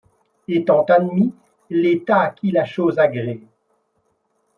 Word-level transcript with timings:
Étant 0.47 0.81
admis 0.85 1.31
l'État 1.69 2.21
à 2.21 2.31
qui 2.31 2.49
la 2.49 2.65
chose 2.65 2.97
agrée 2.97 3.39